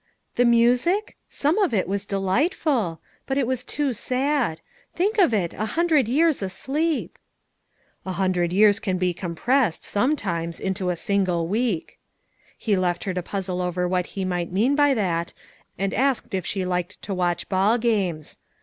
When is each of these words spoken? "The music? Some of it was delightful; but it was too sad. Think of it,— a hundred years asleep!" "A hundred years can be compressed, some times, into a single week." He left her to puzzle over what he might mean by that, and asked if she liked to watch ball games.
"The 0.33 0.45
music? 0.45 1.15
Some 1.29 1.59
of 1.59 1.75
it 1.75 1.87
was 1.87 2.07
delightful; 2.07 2.99
but 3.27 3.37
it 3.37 3.45
was 3.45 3.63
too 3.63 3.93
sad. 3.93 4.59
Think 4.95 5.19
of 5.19 5.31
it,— 5.31 5.53
a 5.53 5.67
hundred 5.77 6.07
years 6.07 6.41
asleep!" 6.41 7.19
"A 8.03 8.13
hundred 8.13 8.51
years 8.51 8.79
can 8.79 8.97
be 8.97 9.13
compressed, 9.13 9.83
some 9.83 10.15
times, 10.15 10.59
into 10.59 10.89
a 10.89 10.95
single 10.95 11.47
week." 11.47 11.99
He 12.57 12.75
left 12.75 13.03
her 13.03 13.13
to 13.13 13.21
puzzle 13.21 13.61
over 13.61 13.87
what 13.87 14.07
he 14.17 14.25
might 14.25 14.51
mean 14.51 14.75
by 14.75 14.95
that, 14.95 15.33
and 15.77 15.93
asked 15.93 16.33
if 16.33 16.47
she 16.47 16.65
liked 16.65 16.99
to 17.03 17.13
watch 17.13 17.47
ball 17.47 17.77
games. 17.77 18.39